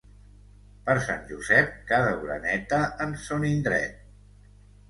[0.87, 4.05] Per Sant Josep cada oreneta en son indret.